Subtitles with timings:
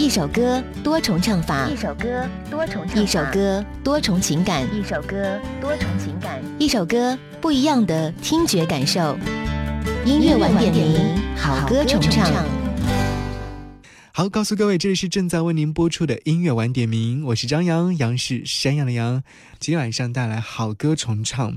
[0.00, 9.14] 一首歌多重唱法，一首歌多重唱法，一首歌多重情感，一首歌多重情感，一首歌不一样的听觉感受。
[10.06, 11.00] 音乐晚点名，
[11.36, 12.59] 好歌重唱。
[14.20, 19.22] 好，告诉各位，这里是正在为您播出的音乐晚点名，我是张扬，杨是山羊的羊。
[19.58, 21.56] 今天晚上带来好歌重唱，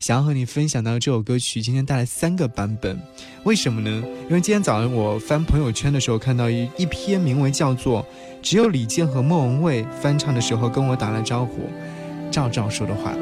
[0.00, 3.00] 想要和你分享到这首歌曲，今天带来三个版本，
[3.44, 4.04] 为什么呢？
[4.28, 8.02] 因为今天早上我翻朋友圈的时候，看到一一篇名为叫做
[8.42, 11.62] 《只有李健和莫文蔚翻唱的时候跟我打了招呼》，
[12.28, 13.14] 赵赵说的话。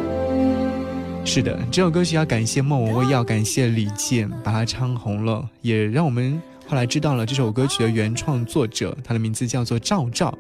[1.27, 6.41] 是的，这首歌曲要感谢莫文蔚，要感谢李健，把它唱红了，也让我们。
[6.69, 10.37] 后来知道了这首歌曲的原创作者，他的名字叫做赵照。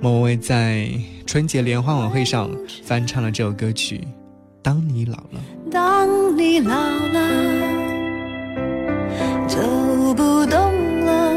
[0.00, 0.88] 莫文蔚在
[1.26, 2.50] 春节联欢晚会上
[2.82, 3.98] 翻唱了这首歌曲
[4.62, 5.40] 《当你老了》。
[5.70, 7.28] 当你老了，
[9.46, 9.58] 走
[10.14, 11.34] 不动了，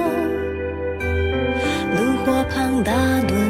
[1.91, 2.93] 炉火旁打
[3.27, 3.44] 盹，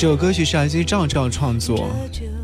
[0.00, 1.90] 这首歌曲是来自于赵照创作，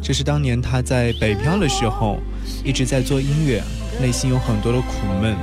[0.02, 2.18] 这是当年他在北漂的时候
[2.62, 3.62] 一直在做音乐，
[3.98, 5.34] 内心有很多的苦闷，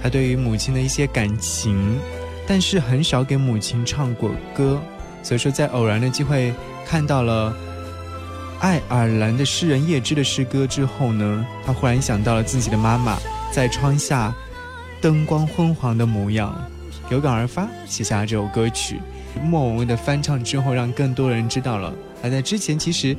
[0.00, 1.98] 他对于母亲的一些感情，
[2.46, 4.80] 但是很少给母亲唱过歌，
[5.24, 6.54] 所以说在偶然的机会
[6.86, 7.52] 看到了
[8.60, 13.18] 爱尔兰的诗人叶芝的诗歌之后呢，他忽然想到了自己的妈妈
[13.50, 14.32] 在窗下
[15.00, 16.54] 灯光昏黄的模样，
[17.10, 19.00] 有感而发写下了这首歌曲。
[19.42, 21.94] 莫文蔚的翻唱之后，让更多人知道了。
[22.22, 23.16] 而在之前，其实，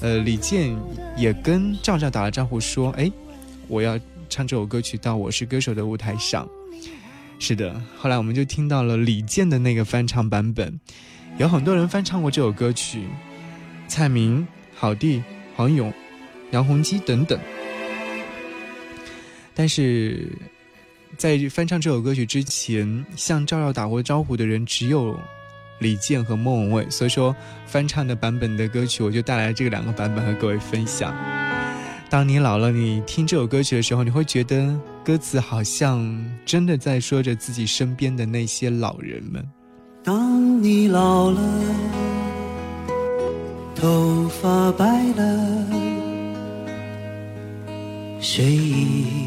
[0.00, 0.76] 呃，李健
[1.16, 3.10] 也跟赵照打了招呼，说：“哎，
[3.68, 3.98] 我要
[4.28, 6.48] 唱这首歌曲到《我是歌手》的舞台上。”
[7.38, 10.78] 是的，后来我们就听到了李健的那个翻唱版本。
[11.38, 13.06] 有很多人翻唱过这首歌曲，
[13.88, 15.22] 蔡明、郝弟、
[15.56, 15.92] 黄勇、
[16.50, 17.38] 杨洪基等等。
[19.54, 20.28] 但是
[21.16, 25.18] 在翻唱这首歌曲之前，向赵照打过招呼的人只有。
[25.78, 27.34] 李健和莫文蔚，所以说
[27.66, 31.12] 翻唱的版本的歌曲，我就带来这个两个版本和各位分享。
[32.08, 39.44] 当你老了，你听这首歌曲的时候，你会觉得歌词好像真的在说着自己身边的那些老人们。
[40.04, 41.40] 当你老了，
[43.74, 44.86] 头发白
[45.16, 45.66] 了，
[48.20, 49.26] 睡意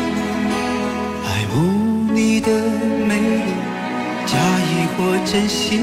[5.01, 5.81] 意或真心。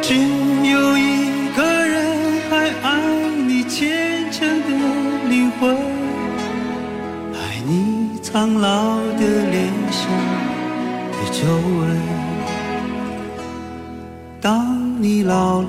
[0.00, 3.00] 只有一个人还爱
[3.46, 5.76] 你虔诚的灵魂，
[7.34, 10.08] 爱你苍老的脸上
[11.12, 11.46] 的皱
[11.80, 11.98] 纹。
[14.40, 15.68] 当你老了，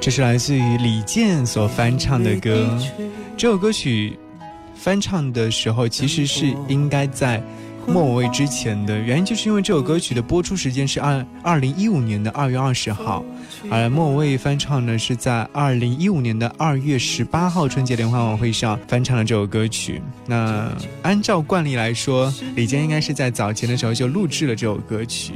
[0.00, 2.78] 这是来自于李健所翻唱的歌。
[3.36, 4.18] 这首歌曲
[4.74, 7.42] 翻唱的时候，其实是应该在。
[7.86, 13.24] 莫文蔚之前的原因，就是因为这首歌曲的播出时间是二二零一五年的二月二十号，
[13.70, 20.00] 而莫文蔚翻唱呢是在二零一五年的二月十八号春节联欢晚会上翻唱了这首歌曲。
[20.26, 20.70] 那
[21.02, 25.34] 按照惯例来说，李健应该是在早前的时候就录制了这首歌曲。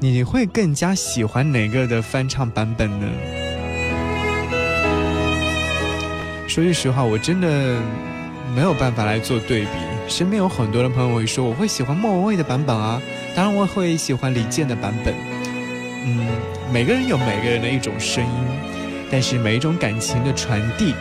[0.00, 3.06] 你会更加喜欢哪个的翻唱版本呢？
[6.48, 7.80] 说句实话，我真的
[8.56, 9.89] 没有办法来做对比。
[10.10, 13.00] 身边有很多的朋友会说，我会喜欢莫文蔚的版本啊，
[13.34, 15.14] 当然我会喜欢李健的版本。
[16.04, 16.26] 嗯，
[16.72, 18.30] 每个人有每个人的一种声音，
[19.08, 20.94] 但是每一种感情的传递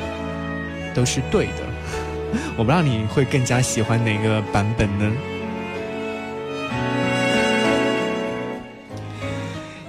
[0.94, 1.64] 都是对的。
[2.56, 5.12] 我不知道你会更加喜欢哪个版本呢？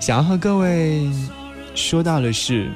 [0.01, 1.11] 想要和各位
[1.75, 2.73] 说到的是，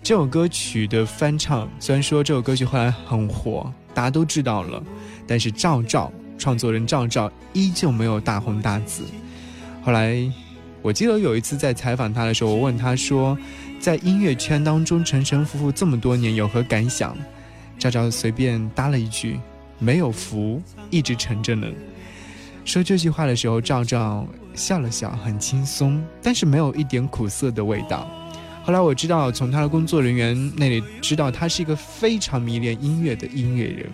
[0.00, 4.80] 这首歌曲的翻唱，虽然说这首歌曲后来很火，大家都知道了，
[5.26, 9.04] 但是赵照创作人赵照依旧没有大红大紫。
[9.82, 10.16] 后来，
[10.80, 13.36] 我记得有一次在采访他的时候，我问他说，
[13.80, 17.16] 在音乐圈当中沉沉浮浮这么多年，有何感想？
[17.78, 19.40] 赵赵随便搭了一句
[19.80, 21.66] ：“没有福，一直沉着呢。”
[22.64, 28.08] 说这句话的时候，赵赵笑了笑，很轻松，但是没有一点苦涩的味道。
[28.62, 33.90] 后来我知道，从他的工作人员那里知道，他是一个非常迷恋音乐的音乐人，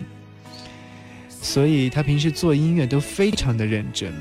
[1.41, 4.13] 所以他平时做音乐都非常的认真。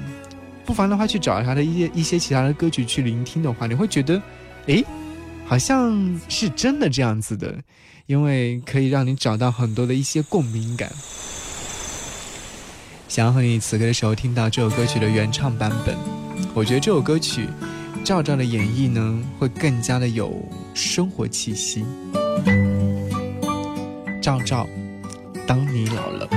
[0.65, 4.21] 不妨的话，去找他的一些一些其他的歌曲去聆听的话，你会觉得，
[4.67, 4.85] 诶，
[5.47, 7.55] 好像是真的这样子的。
[8.07, 10.91] 因为可以让你找到很多的一些共鸣感。
[13.07, 15.95] 想要和你此刻的时候听到这首歌曲的原唱版本，
[16.55, 17.47] 我觉得这首歌曲
[18.03, 20.43] 赵照的演绎呢，会更加的有
[20.73, 21.85] 生活气息。
[24.23, 24.67] 赵照，
[25.49, 26.29] 当你老了。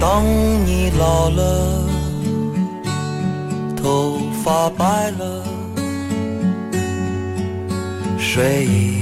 [0.00, 0.24] 当
[0.64, 1.84] 你老了，
[3.76, 5.44] 头发白了，
[8.18, 9.01] 睡意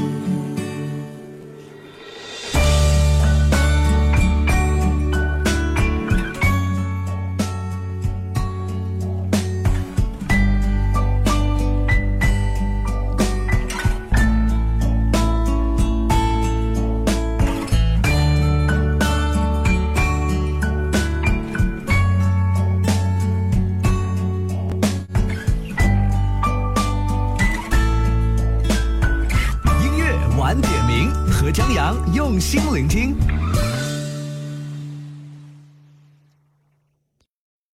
[32.31, 33.40] 用心聆听。